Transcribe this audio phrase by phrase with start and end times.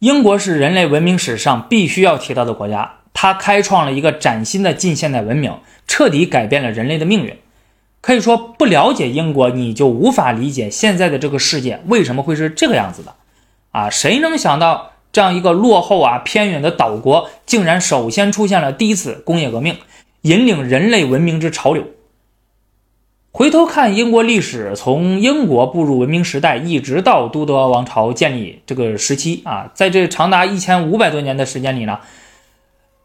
[0.00, 5.52] 英国是人类文明史上必须要提到的国家，它开创了一个崭新的近现代文明，
[5.88, 7.36] 彻底改变了人类的命运。
[8.00, 13.12] 可以说，不了解英国，你就无法理解现在的这个世界为什么会是这个样子的。
[13.72, 19.78] 啊，谁能想到这样一个落后啊偏远的岛国，竟然首先出现了第一次工业革命，
[20.22, 21.82] 引领人类文明之潮流？
[23.30, 32.00] 回头看英国历史，从英国步入文明时代，一直到都德王朝建立这个时期啊，在这长达一千五百多年的时间里呢，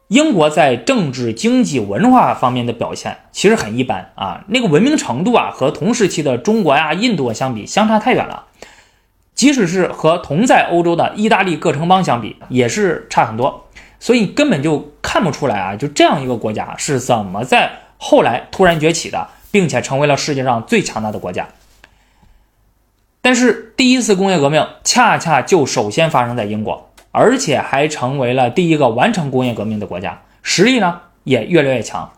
[0.08, 8.46] 英国在政治、经济、文化方面的表现其实很一般啊，那个文明程度啊，和同时期的中国呀、印度啊相比，相差太远了。
[9.34, 13.68] 即使是和同在欧洲的意大利各城邦相比，也是差很多。
[14.00, 19.28] 所以根本就看不出来啊，就这样一个国家是怎么在后来突然崛起的。
[19.54, 21.46] 并且成为了世界上最强大的国家。
[23.20, 32.10] 但是，第一次工业革命恰恰就首先发生在英国，而且还成为了第一个完成工业革命的国家，实力呢也越来越强。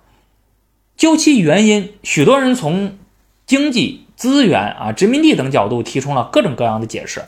[0.96, 2.96] 究其原因，许多人从
[3.44, 7.22] 经济资源啊、殖民地等角度提出了各种各样的解释。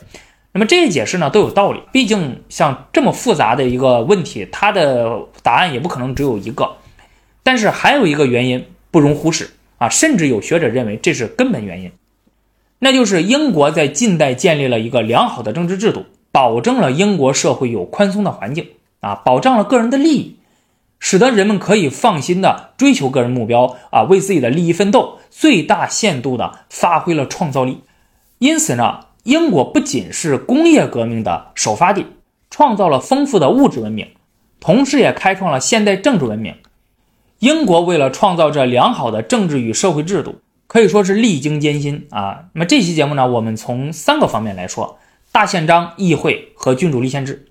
[0.53, 6.77] 那么这些解释呢都有道理，毕竟像这么复杂的一个问题，它的答案也不可能只有一个。
[7.43, 9.51] 但是还有一个原因不容忽视。
[9.79, 11.91] 啊，甚至有学者认为这是根本原因，
[12.77, 18.67] 那就是英国在近代建立了一个良好的政治制度，保证了英国社会有宽松的环境
[18.99, 20.35] 啊，保障了个人的利益，
[20.99, 27.81] 使得人们可以放心的追求个人目标啊，为自己的利益奋斗，最大限度的发挥了创造力。
[28.37, 32.05] 因此呢，英国不仅是工业革命的首发地，
[32.49, 34.07] 创造了丰富的物质文明，
[34.59, 36.55] 同时也开创了现代政治文明。
[37.39, 42.45] 英国为了创造这良好的政治与社会制度，可以说是历经艰辛啊。
[42.53, 44.99] 那么这期节目呢，我们从三个方面来说：
[45.31, 47.47] 大宪章、议会和君主立宪制。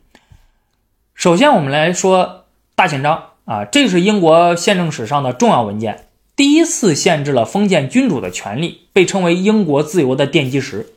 [1.15, 2.45] 首先，我们来说
[2.75, 10.93] 大宪章啊，这是英国宪政史上的重要文件，第一次限制了封建君主的权利，被称为英国自由的奠基石。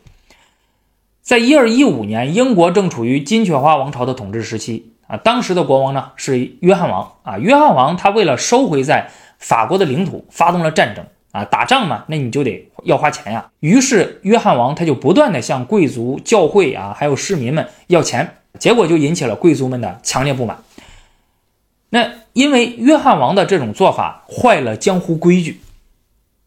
[1.21, 4.90] 在一二一五年，英国正处于金雀花王朝的统治时期。
[5.11, 7.37] 啊，当时的国王呢是约翰王啊。
[7.37, 11.43] 约翰王他为了收回在法国的领土，发动了战争啊。
[11.43, 13.51] 打仗嘛，那你就得要花钱呀。
[13.59, 20.57] 于是约翰王他就不断的向贵族、教会啊，还有市民们要钱，结果就引起了贵族们的强烈不满。
[21.89, 25.59] 那因为约翰王的这种做法坏了江湖规矩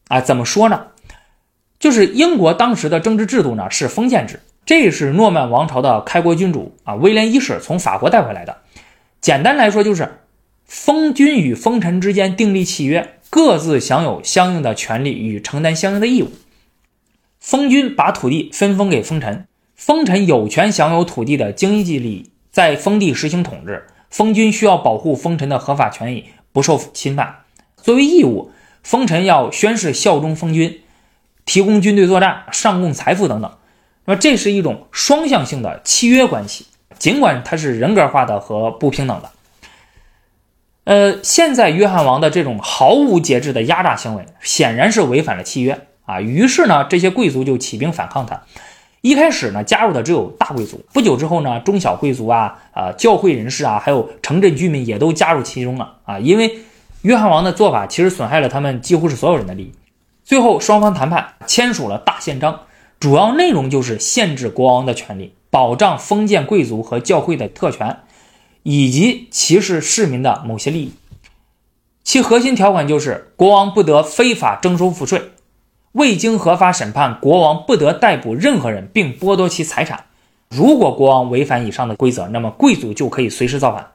[0.08, 0.22] 啊。
[0.22, 0.86] 怎么说呢？
[1.78, 4.40] 就是英国当时的政治制度呢是封建制。
[4.66, 8.58] 这是诺曼王朝的开国君主啊，威廉一世从法国带回来的。
[9.20, 10.20] 简单来说，就是
[10.64, 16.30] 封君与封臣之间订立契约，各自享有相应的权利与承担相应的义务。
[17.38, 23.86] 封君把土地分封给封臣，封臣有权享有土地的经济利益，在封地实行统治。
[24.08, 27.40] 封君需要保护封臣的合法权益不受侵犯。
[27.76, 28.50] 作为义务，
[28.82, 30.80] 封臣要宣誓效忠封君，
[31.44, 33.52] 提供军队作战、上供财富等等。
[34.06, 36.66] 那么这是一种双向性的契约关系，
[36.98, 39.30] 尽管它是人格化的和不平等的。
[40.84, 46.20] 呃，现在约翰王的这种毫无节制的压榨行为，显然是违反了契约啊。
[46.20, 48.42] 于是呢，这些贵族就起兵反抗他。
[49.00, 56.18] 一开始呢，加入的只有大贵族，不久之后呢，中小贵族啊、啊教会人士啊，还有城镇居民也都加入其中了啊。
[56.18, 56.58] 因为
[57.00, 59.72] 约翰王的做法其实损害了他们几乎是所有人的利益。
[60.22, 62.60] 最后，双方谈判签署了大宪章。
[63.04, 67.98] 主要内容就是限制国王的权利，保障封建贵族和教会的特权，
[68.62, 70.94] 以及歧视市民的某些利益。
[72.02, 75.32] 其核心条款就是：国王不得非法征收赋税，
[75.92, 80.06] 未经合法审判，国王不得逮捕任何人并剥夺其财产。
[80.48, 83.90] 如果国王违反以上的规则，那么贵族就可以随时造反。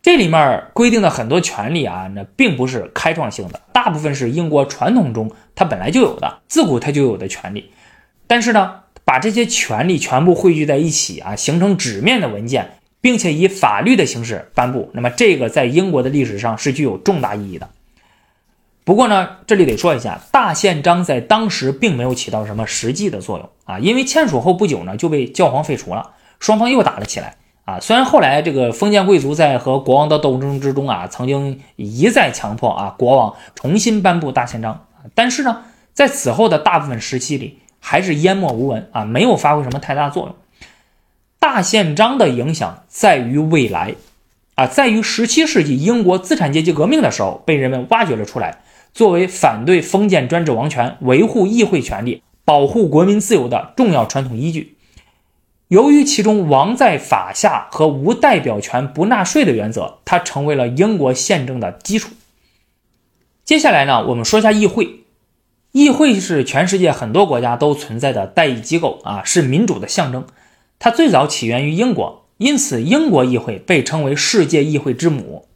[0.00, 7.72] 这里面规定的很多权利啊，那并不是开创性的，大部分是英国传统中它本来就有的，自古它就有的权利。
[8.26, 17.68] 但是呢，把这些权利全部汇聚在一起啊，形成纸面的文件，并且以法律的形式颁布，那么这个在英国的历史上是具有重大意义的。
[18.82, 27.80] 不过呢，这里得说一下，大宪章在当时并没有起到什么实际的作用啊，因为签署后不久呢就被教皇废除了，双方又打了起来啊。
[27.80, 37.58] 虽然后来这个封建贵族在和国王的斗争之中啊，曾经一再强迫啊国王重新颁布大宪章，但是呢，在此后的大部分时期里。
[37.86, 40.34] 还是淹没无闻啊，没有发挥什么太大作用。
[41.38, 43.96] 大宪章的影响在于未来，
[44.54, 48.62] 啊，在于十七世纪英国资产阶级革命的时候被人们挖掘了出来，
[48.94, 54.78] 作为反对封建专制王权、维护议会权利、保护国民自由的重要传统依据。
[55.68, 62.12] 由于其中“王在法下”和无代表权、不纳税的原则，它成为了英国宪政的基础。
[63.44, 65.03] 接下来呢，我们说一下议会。
[65.74, 70.24] 议会是全世界很多国家都存在的代议机构啊，是民主的象征。
[70.78, 75.48] 它最早起源于英国，因此英国议会被称为世界议会之母。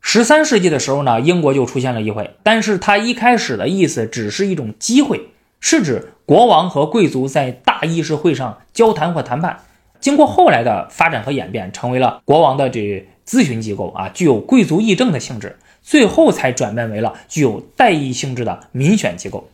[0.00, 5.28] 十三世纪的时候呢，英国就出现了议会，但是它一开始的意思只是一种机会，
[5.60, 9.60] 是指国王和贵族在大议事会上交谈或谈判。
[10.00, 15.58] 经过后来的发展和演变，成为了国王的这咨询机构啊，具有贵族议政的性质。
[15.88, 19.48] 最后才转变为了具有代议性质的民选机构。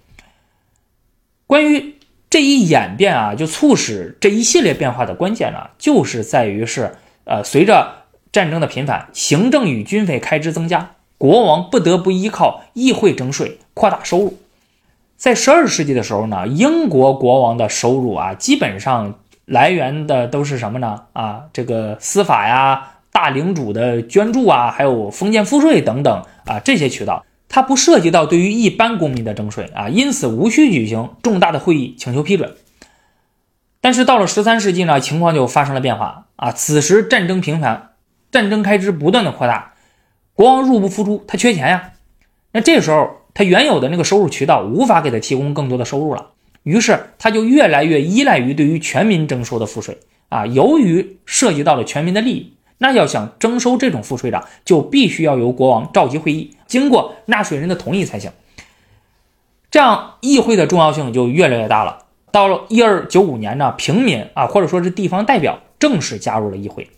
[1.46, 1.94] 关于
[2.28, 8.02] 这一演变啊，就促使这一系列变化的关键呢，就是在于是呃，随着
[8.32, 14.37] 战争的频繁，行政与军费开支增加，国王不得不依靠议会征税扩大收入。
[15.16, 21.04] 在十二世纪的时候呢，英国国王的收入啊，基本上来源的都是什么呢？
[21.12, 22.90] 啊，这个司法呀。
[23.14, 32.56] 大领主的捐助啊，还有封建赋税等等啊，这些渠道它不涉及到对于一般公民的征税啊，因此无需举行重大的会议请求批准。
[33.81, 37.90] 但是到了十三世纪呢，情况就发生了变化啊，此时战争频繁，
[38.32, 39.75] 战争开支不断的扩大，
[40.32, 41.93] 国王入不敷出，他缺钱呀。
[42.50, 46.31] 那这时候他原有的那个收入渠道无法给他提供更多的收入了，
[46.64, 49.99] 于是他就越来越依赖于对于全民征收的赋税
[50.31, 52.55] 啊，由于涉及到了全民的利益。
[52.79, 58.31] 那要想征收这种赋税的，就必须要由国王召集会议，经过纳税人的同意才行。
[59.71, 62.06] 这样议会的重要性就越来越大了。
[62.31, 66.91] 到了一二九五年呢，平民啊，或者说是地方代表正式加入了议会，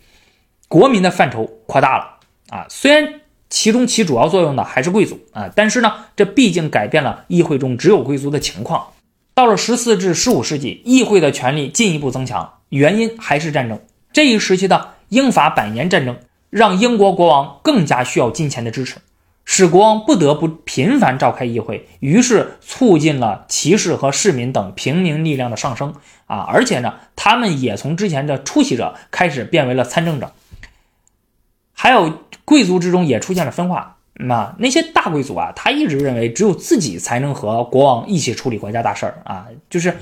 [0.66, 2.16] 国民的范畴扩大了
[2.48, 2.66] 啊。
[2.68, 8.88] 虽然其中起主要作用的还是贵族啊，但是呢，这毕竟改变了议会中只有贵族的情况。
[9.34, 13.78] 到了十四至十五世纪，议会的权力进一步增强，原因还是战争。
[14.12, 14.95] 这一时期的。
[15.08, 16.16] 英法百年战争
[16.50, 18.96] 让英国国王更加需要金钱的支持，
[19.44, 25.94] 使国王不得不频繁召开议会，于是促进了骑士和市民等平民力量的上升
[26.26, 26.46] 啊！
[26.48, 30.32] 而且呢，他们也从之前的出席者开始变为了参政者，
[31.72, 33.98] 还有贵族之中也出现了分化。
[34.14, 39.96] 那那些大贵族啊，他一直认为只有自己才能和国王一起处理国家大事儿啊，就是。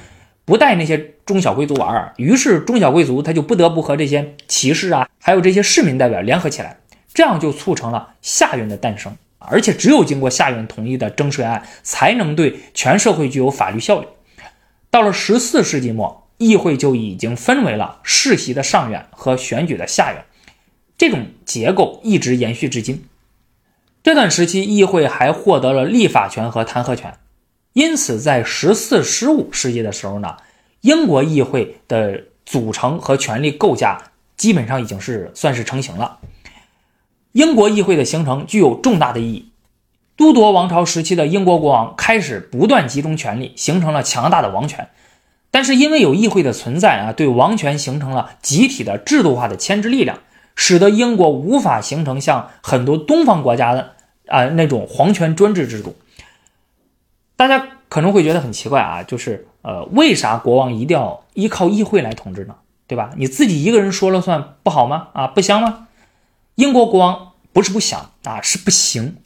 [0.47, 6.79] 不带那些中小贵族玩儿，于是中小贵族他就不得不和这些骑士啊，还有这些市民代表联合起来，
[7.13, 9.17] 这样就促成了下院的诞生。
[9.47, 14.07] 而且只有经过下院同意的征税案，才能对全社会具有法律效力。
[14.91, 20.25] 到了十四世纪末，议会就已经分为了世袭的上院和选举的下院，
[20.97, 23.05] 这种结构一直延续至今。
[24.03, 27.19] 这段时期，议会还获得了立法权和弹劾权。
[27.75, 30.37] 因此，在十四、十五世纪的时候呢，
[30.85, 36.19] 英国议会的组成和权力构架基本上已经是算是成型了。
[37.33, 39.49] 英国议会的形成具有重大的意义。
[40.15, 44.91] 都铎王朝时期的英国国王开始不断集中权力，形成了强大的王权。
[45.51, 50.19] 但是因为有议会的存在啊，对王权形成了集体的制度化的牵制力量，
[50.55, 53.95] 使得英国无法形成像很多东方国家的
[54.27, 55.97] 啊那种皇权专制制度。
[57.37, 62.57] 大家可能会觉得很奇怪啊，就是呃，为啥国王一定要依靠议会来统治呢？
[62.87, 63.13] 对吧？
[63.17, 65.09] 你自己一个人说了算不好吗？
[65.15, 65.89] 啊，不香吗？
[66.57, 69.17] 英国国王不是不想啊，是不行，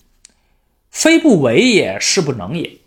[0.91, 2.79] 非不为也是不能也。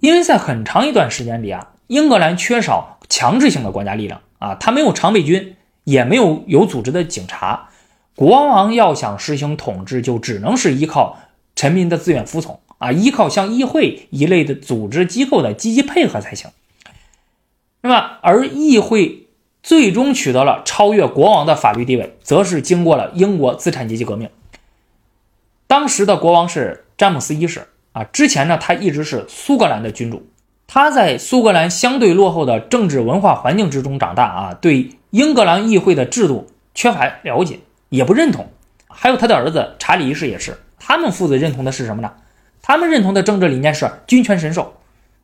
[0.00, 7.70] 因为在很长一段时间里啊，英格兰缺少强制性的国家力量啊，他没有常备军，也没有有组织的警察，
[8.14, 11.16] 国王要想实行统治，就只能是依靠
[11.56, 12.60] 臣民的自愿服从。
[12.80, 16.50] 啊，依靠像议会一类的组织机构的积极配合才行。
[17.82, 19.28] 那么，而议会
[19.62, 24.30] 最终取得了超越国王的法律地位，则是经过了英国资产阶级革命。
[25.66, 30.26] 当时的国王是詹姆斯一世啊，之前呢，他一直是苏格兰的君主。
[30.66, 38.48] 他在苏格兰相对落后的政治文化环境之中长大啊，对英格兰议会的制度缺乏了解，也不认同。
[38.88, 42.12] 还有他的儿子查理一世也是，他们父子认同的是什么呢？
[42.70, 44.74] 他们认同的政治理念是君权神授，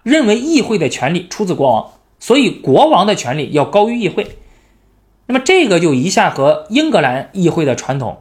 [0.03, 4.37] 认为议会的权力出自国王，所以国王的权力要高于议会。
[5.27, 8.19] 那么这个就一下和英格兰议会的传统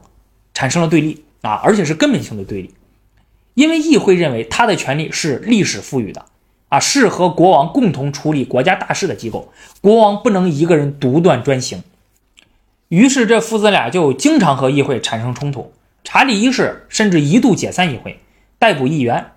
[0.53, 2.75] 产生了对立啊，而且是根本性的对立。
[3.55, 6.25] 因为议会认为他的权力是历史赋予的
[6.69, 9.51] 啊，是和国王共同处理国家大事的机构，
[9.81, 11.81] 国王不能一个人独断专行。
[12.89, 15.73] 于是这父子俩就经常和议会产生冲突。
[16.03, 18.19] 查理一世甚至一度解散议会。
[18.57, 19.31] 逮捕议员，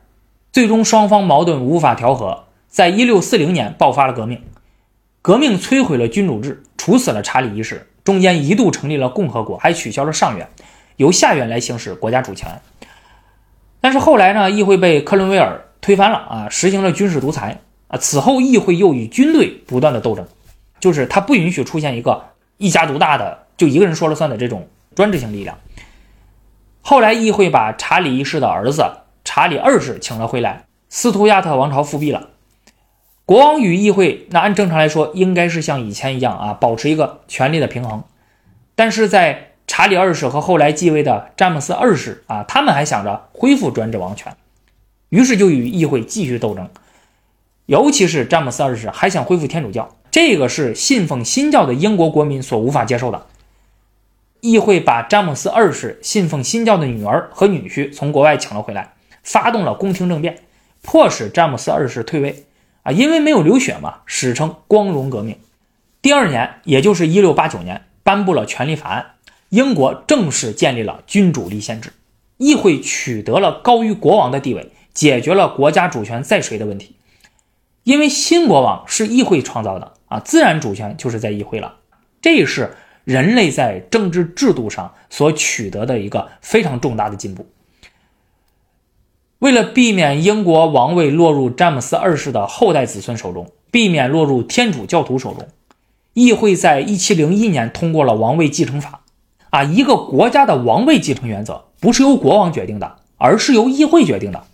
[0.52, 4.42] 最终双方矛盾无法调和，在一六四零年爆发了革命。
[5.20, 10.48] 革命摧毁了君主制，处死了查理一世，中间一度成立了共和国，还取消了上院，
[10.96, 12.60] 由下院来行使国家主权。
[13.80, 17.98] 但是后来呢，议会被克伦威尔推翻了啊，实行了军事独裁啊。
[17.98, 20.26] 此后，议会又与军队不断的斗争，
[20.80, 25.58] 就是他不允许出现一个一家独大的，就一个人说了算的这种专制性力量。
[26.80, 28.90] 后来，议会把查理一世的儿子
[29.38, 32.30] 查理二世请了回来，斯图亚特王朝复辟了。
[33.24, 38.02] 国王与议会，那按正常来说，应该是像以前一样啊，保持一个权力的平衡。
[38.74, 44.36] 但是在查理二世和后来继位的詹姆斯二世啊，他们还想着恢复专制王权，
[45.10, 46.68] 于是就与议会继续斗争。
[47.66, 53.26] 尤其是詹姆斯二世还想恢复天主教，这个是信奉新教的英国国民所无法接受的。
[54.40, 60.40] 议会把詹姆斯二世信奉新教的女儿和女婿从国外请了回来，发动了宫廷政变，
[60.82, 62.44] 迫使詹姆斯二世退位。
[62.82, 65.38] 啊，因为没有流血嘛，史称光荣革命。
[66.00, 69.14] 第二年，也就是1689年，颁布了权利法案。
[69.50, 71.92] 英国正式建立了君主立宪制，
[72.36, 76.96] 议会取得了高于国王的地位，解决了国家主权在谁的问题。
[77.82, 81.76] 因为新国王是议会创造的啊，自然主权就是在议会了。
[82.20, 87.46] 这是人类在政治制度上所取得的一个非常重大的进步。
[89.38, 95.46] 为了避免英国王位落入詹姆斯二世的后代子孙手中，避免落入天主教徒手中，
[96.12, 99.04] 议会在1701年通过了王位继承法。
[99.50, 104.44] 啊，一个国家的王位继承原则不是由国王决定的，而是由议会决定的。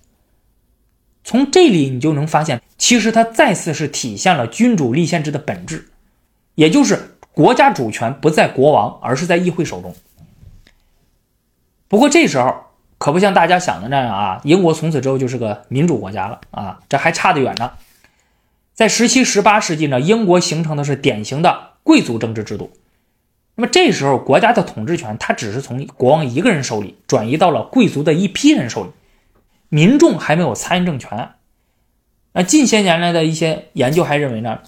[1.25, 5.89] 从这里你就能发现，其实它再次是体现了君主立宪制的本质，
[6.55, 9.95] 也就是国家主权不在国王，而是在议会手中。
[11.89, 12.55] 不过这时候
[12.99, 17.73] 可不像大家想的那样啊，英国从此之后就是个民主国家了啊，这还差得远呢。
[18.73, 22.73] 在十七、十八世纪呢，英国形成的是典型的贵族政治制度。
[23.57, 28.91] 那么这时候，国家的统治权它只是从国王一个人手里转移到了贵族的一批人手里，
[29.69, 31.31] 民众还没有参政权。
[32.33, 34.59] 那近些年来的一些研究还认为呢，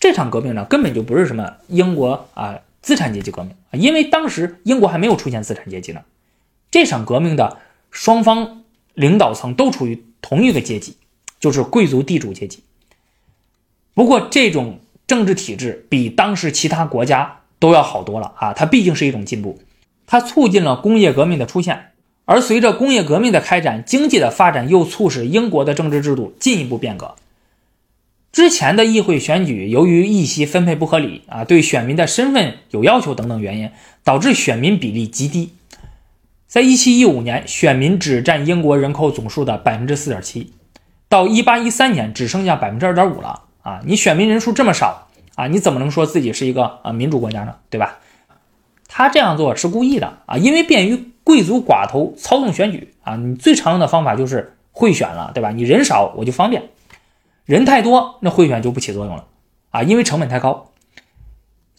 [0.00, 6.00] 这场革命呢根本就不是什么英国啊资产阶级革命啊，因为当时英国还没有出现资产阶级呢。
[6.72, 7.58] 这场革命的
[7.92, 8.64] 双方
[8.94, 10.96] 领导层都处于同一个阶级，
[11.38, 12.64] 就是贵族地主阶级。
[13.94, 17.38] 不过这种政治体制比当时其他国家。
[17.62, 18.52] 都要好多了啊！
[18.52, 19.60] 它毕竟是一种进步，
[20.04, 21.92] 它促进了工业革命的出现，
[22.24, 27.14] 而随着工业革命的开展，经济的发展又促使英国的政治制度进一步变革。
[28.32, 33.70] 之前的议会选举由于议席分配不合理啊，对选民的身份有要求等等原因，
[34.02, 35.50] 导致选民比例极低。
[36.52, 40.52] 在一七一五年，选民只占英国人口总数的百分之四点七，
[41.08, 43.80] 到一八一三年只剩下百分之二点五了啊！
[43.86, 45.08] 你选民人数这么少。
[45.34, 47.54] 啊，你怎么能说自己是一个啊民主国家呢？
[47.70, 48.00] 对吧？
[48.86, 53.16] 他这样做是故意的啊，因为便于贵族寡头操纵选举啊。
[53.16, 55.52] 你最常用的方法就是贿选了，对吧？
[55.52, 56.64] 你人少我就方便，
[57.46, 59.24] 人太多那贿选就不起作用了
[59.70, 60.70] 啊，因为成本太高。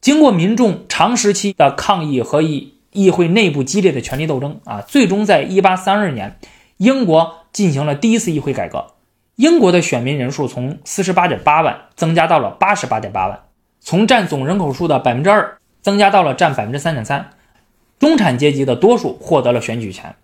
[0.01, 6.39] 经过民众长时期的抗议和议议会内部激烈的权力斗争啊，最终在一八三二年，
[6.77, 8.87] 英国进行了第一次议会改革。
[9.35, 13.41] 英国的选民人数从四十八点八万增加到了八十八点八万，
[13.79, 17.31] 从占总人口数的百分之二增加到了占百分之三点三，
[17.97, 20.15] 中产阶级的多数获得了选举权。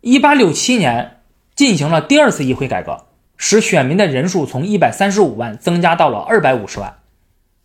[0.00, 1.20] 一八六七年
[1.56, 6.98] 进行了第二次议会改革，使选民的人数从一百三十五万增加到了二百五十万，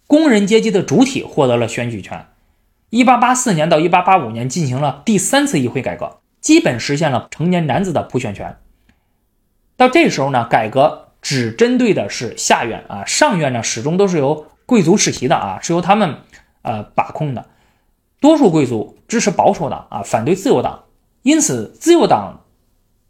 [0.08, 2.26] 工人阶级的主体获得了选举权。
[2.90, 8.58] 一八八四年到一八八五年进行了第三次议会改革，基本实现了成年男子的普选权。
[9.78, 16.16] 到这时候呢，改革只针对的是下院啊，上院呢始终都是由贵族世袭的啊，是由他们
[16.64, 17.46] 呃把控的。
[18.20, 20.86] 多数贵族支持保守党啊，反对自由党，
[21.22, 22.42] 因此自由党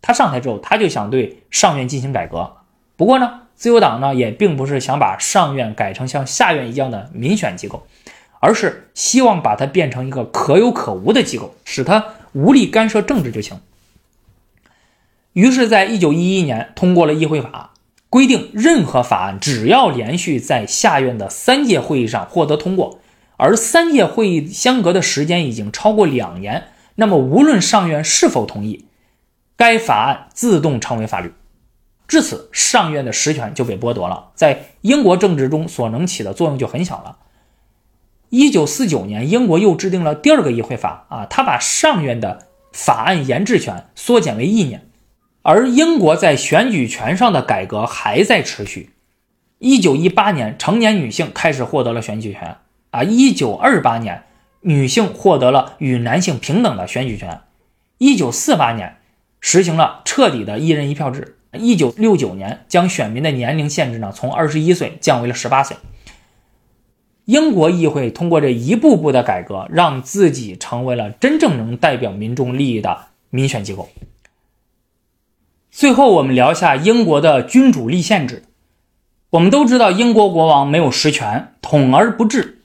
[0.02, 2.58] 他上台之后，他就想对上院进行改革。
[2.98, 7.88] 不过呢，自由党呢也并不是想把上院改成像下院一样的民选机构，
[8.40, 13.60] 而是希望把它变成一个可有可无的机构，使它无力干涉政治就行。
[15.34, 17.74] 于是，在一九一一年通过了议会法，
[18.10, 23.00] 规定任何法案只要连续在下院的三届会议上获得通过，
[23.38, 28.86] 而三届会议相隔的时间已经超过两年，那么无论上院是否同意，
[29.56, 31.32] 该法案自动成为法律。
[32.08, 37.18] 至此，上院的实权就被剥夺了，在英国政治中所能起的作用就很小了。
[38.30, 44.86] 一九四九年，英国又制定了第二个议会法啊，他把上院的法案研制权缩减为一年。
[45.42, 48.92] 而英国在选举权上的改革还在持续。
[49.58, 52.58] 一九一八年，成年女性开始获得了选举权。
[52.92, 54.24] 啊，一九二八年，
[54.62, 57.42] 女性获得了与男性平等的选举权。
[57.98, 58.98] 一九四八年，
[59.40, 61.38] 实行了彻底的一人一票制。
[61.54, 65.76] 一九六九年，将选民的年龄限制呢从二十一岁降为了十八岁。
[67.30, 73.88] 英国议会通过这一步步的改革，让自己成为了真正能代表民众利益的民选机构。
[75.70, 78.42] 最后，我们聊一下英国的君主立宪制。
[79.30, 82.64] 我们都知道，英国国王没有实权，统而不治。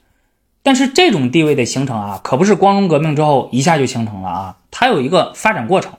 [0.63, 5.93] 但是，这种地位的形成啊，可不是光荣革命之后一下就形成了啊，它有一个发展过程。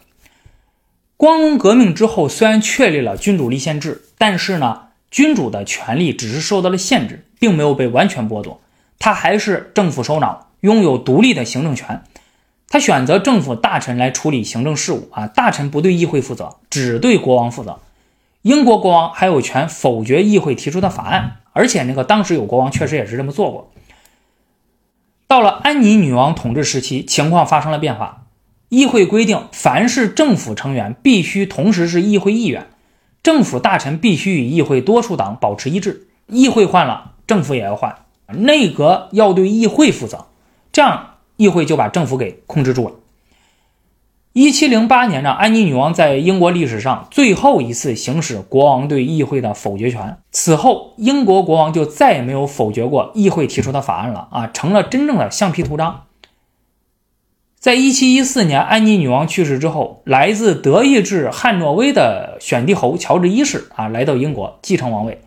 [1.17, 8.61] 光荣革命之后，虽然确立了君主立宪制，但是呢，君主的权力只是受到了限制，并没有被完全剥夺。
[8.99, 12.03] 他还是政府首脑，拥有独立的行政权。
[12.67, 17.79] 他选择政府大臣来处理行政事务啊，大臣不对议会负责，只对国王负责。
[18.41, 23.71] 英国国王还有权否决议会提出的法案，而且那个当时有国王确实也是这么做过。
[25.27, 28.23] 到了安妮女王统治时期，情况发生了变化。
[28.69, 32.67] 议会规定，凡是政府成员必须同时是议会议员，
[33.23, 36.07] 政府大臣必须与议会多数党保持一致。
[36.27, 37.95] 议会换了，政府也要换，
[38.27, 40.25] 内阁要对议会负责，
[40.71, 42.95] 这样议会就把政府给控制住了。
[44.33, 56.03] 一七零八年呢，安妮女王在英国历史上最后一次行使国王对议会的否决权，此后英国国王就再也没有否决过议会提出的法案了啊，成了真正的橡皮图章。
[57.57, 65.21] 在一七一四年，安妮女王去世之后，来自德意志汉诺威的选帝侯乔治一世啊，来到英国继承王位。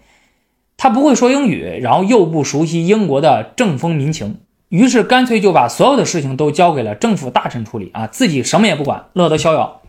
[0.79, 9.83] 他不会说英语，然后又不熟悉英国的政风民情，于是干脆就把所有的事情都交给了政府大臣处理啊，自己什么也不管，乐得逍遥。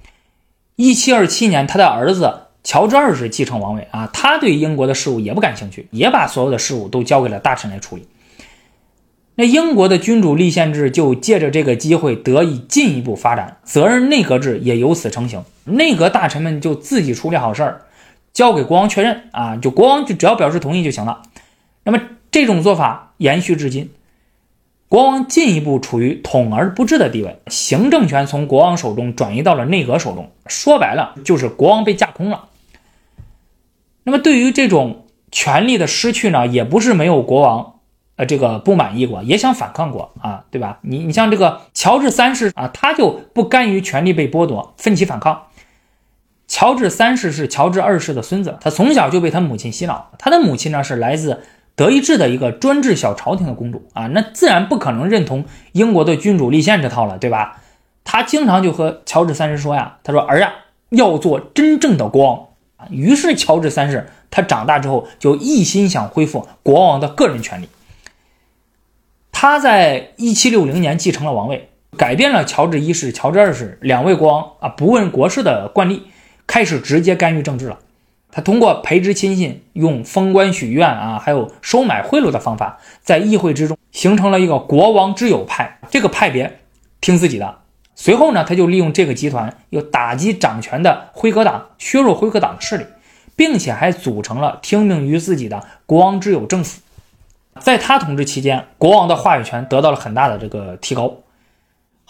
[0.76, 8.08] 一七二七年，他的儿子乔治二世继承王位啊，他对英国的事务也不感兴趣，也把所有的事务都交给了大臣来处理。
[9.36, 15.44] 那英国的君主立宪制就借着这个机会得以进一步发展，责任内阁制也由此成型。
[15.66, 17.82] 内阁大臣们就自己处理好事儿，
[18.34, 21.22] 交给国王确认啊，就国王就只要表示同意就行了。
[21.84, 22.00] 那么
[22.32, 23.92] 这种做法延续至今，
[24.88, 32.46] 国王进一步处于统而不治的地位，行政权从国王手中转移到了内阁手中，说白了就是国王被架空了。
[34.04, 37.76] 那么对于这种权力的失去呢，也不是没有国王。
[38.16, 40.80] 呃，这个不满意过，也想反抗过啊，对吧？
[40.82, 45.44] 你你像这个乔治三世啊，他就不甘于权力被剥夺，奋起反抗。
[46.50, 50.12] 乔治三世是乔治二世的孙子，他从小就被他母亲洗脑。
[50.18, 51.44] 他的母亲呢是来自
[51.76, 57.62] 德意志的一个专制小朝廷的公主啊，那自然不可能认同英国的君主立宪这套了，对吧？
[58.04, 60.52] 他经常就和乔治三世说呀，他说儿呀，
[60.90, 62.48] 要做真正的国王。
[62.90, 67.70] 于是乔治三世他长大之后就一心想恢复国王的个人权利。
[69.32, 76.08] 他在一七六零年继承了王位，改变了乔治一世、乔治二世两位国王啊不问国事的惯例，
[76.50, 77.78] 开始直接干预政治了。
[78.32, 86.60] 他通过培植亲信、用封官许愿啊，还有收买贿赂的方法，在议会之中形成了一个国王之友派，这个派别
[87.00, 87.60] 听自己的。
[87.96, 92.86] 随后呢，他就利用这个集团，又打击掌权的辉格党，削弱辉格党的势力，
[93.36, 96.82] 并且还组成了听命于自己的国王之友政府。
[97.60, 101.14] 在他统治期间，国王的话语权得到了很大的这个提高。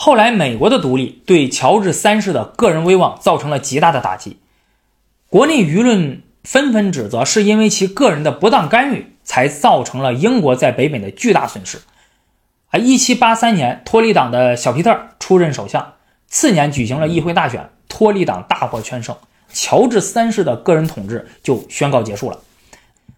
[0.01, 4.37] 后来，美国的独立对乔治三世的个人威望造成了极大的打击，
[5.27, 11.79] 国内舆论纷纷指责是因为其个人的不当干预，才造成了英国在北美的巨大损失。
[12.69, 15.95] 啊，一七八三年，托利党的小皮特出任首相，
[16.27, 19.17] 次年举行了议会大选，托利党大获全胜，
[19.51, 22.39] 乔治三世的个人统治就宣告结束了。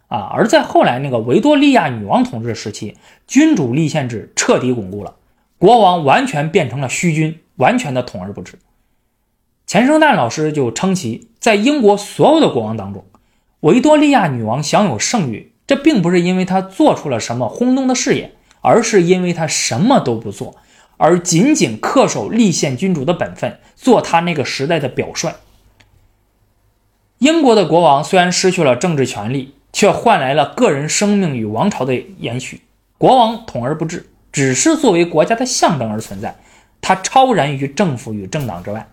[0.08, 5.14] 啊，而在后来那个维多利亚女王统治时期，君主立宪制彻底巩固了，
[5.62, 8.58] 国王完全变成了虚君，完全的统而不治。
[9.68, 13.06] 钱生旦老师就称其在英国所有的国王当中，
[13.60, 20.56] 维多利亚女王享有盛誉，这并不是因为她做出了什么轰动的事业，而是因为她什么都不做，
[20.98, 25.32] 而仅仅恪守立宪君主的本分，做他那个时代的表率。
[27.20, 29.54] 英国的国王虽然失去了政治权利。
[29.74, 32.60] 却换来了个人生命与王朝的延续。
[32.98, 36.36] 国王统而不治，只是作为国家的象征而存在，
[36.82, 38.88] 它超然于政府与政党之外。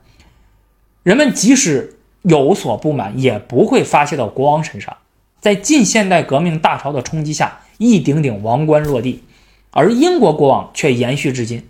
[1.03, 4.96] 人们即使有所不满，也不会发泄到国王身上。
[5.40, 9.22] 在近现代革命大潮的冲击下，一顶顶王冠落地，
[9.70, 11.66] 而英国国王却延续至今。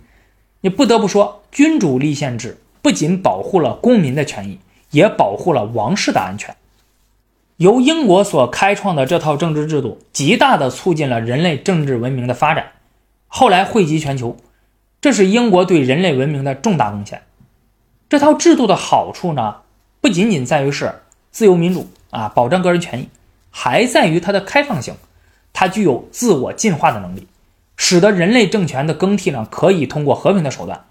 [0.61, 6.55] 你不得不说，君主立宪制不仅保护了公民的权益，也保护了王室的安全。
[7.57, 12.71] 由英国所开创的这套政治制度，极大地促进了人类政治文明的发展。
[13.31, 14.35] 后来惠及全球，
[14.99, 17.21] 这是英国对人类文明的重大贡献。
[18.09, 19.57] 这套制度的好处呢，
[20.01, 23.09] 不仅仅在于是自由民主啊，保障个人权益，
[23.51, 24.95] 还在于它的开放性，
[25.53, 27.27] 它具有自我进化的能力，
[27.77, 30.85] 使得人类政权的更替呢可以通过和平的手段，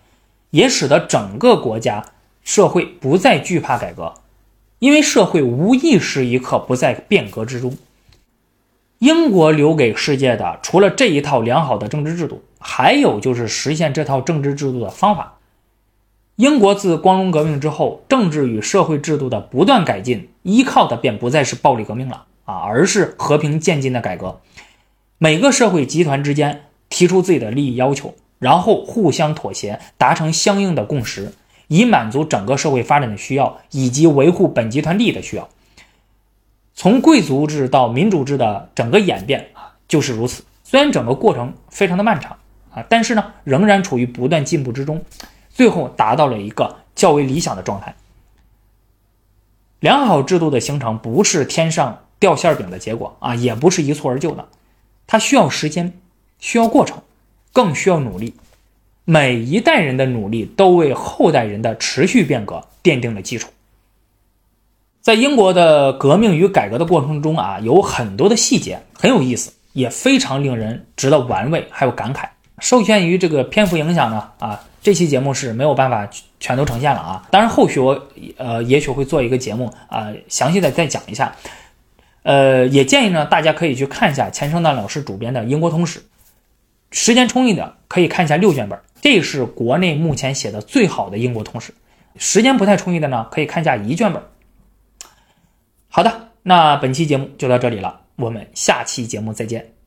[0.50, 2.04] 也使得整个国家
[2.44, 4.14] 社会不再惧怕改革，
[4.78, 7.76] 因为社会无意识一刻不在变革之中。
[8.98, 15.34] 英国留给世界的，除了这一套良好的政治制度，还有就是实现这套政治制度的方法。
[16.34, 24.40] 英国自光荣革命之后，政治与社会制度的不断改进，依靠的便不再是暴力革命了啊，而是和平渐进的改革。
[25.18, 31.32] 每个社会集团之间提出自己的利益要求，然后互相妥协，达成相应的共识，
[31.68, 35.48] 以满足整个社会发展的需要，以及维护本集团利益的需要。
[36.78, 40.44] 从贵族制到民主制的整个演变啊，就是如此。
[40.62, 42.36] 虽然整个过程非常的漫长
[42.70, 45.04] 啊，但是呢，仍然处于不断进步之中。
[45.50, 47.96] 最后达到了一个较为理想的状态。
[49.80, 54.46] 良好制度的形成不是天上掉馅饼的结果啊，也不是一蹴而就的，
[55.08, 55.98] 它需要时间，
[56.38, 57.02] 需要过程，
[57.52, 58.34] 更需要努力。
[59.04, 63.48] 每一代人的努力都为后代人的持续变革奠定了基础。
[65.00, 72.28] 在英国的革命与改革的过程中啊，有很多的细节很有意思，也非常令人值得玩味，还有感慨。
[72.60, 74.60] 受限于这个篇幅影响呢，啊。
[74.80, 76.08] 这期节目是没有办法
[76.38, 77.26] 全都呈现了啊！
[77.30, 81.34] 当然，后续我呃也许会做一个节目啊，详细的再讲一下。
[82.22, 85.98] 呃，也建议呢大家可以去看一下钱圣诞老师主编的《英国通史》，
[86.92, 91.74] 时间充裕的可以看一下六卷本，这是国内目前写的最好的英国通史。
[92.16, 94.22] 时间不太充裕的呢，可以看一下一卷本。
[95.98, 99.77] 好的，那本期节目就到这里了，我们下期节目再见。